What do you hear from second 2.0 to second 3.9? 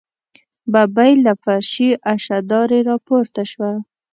اشدارې راپورته شوه.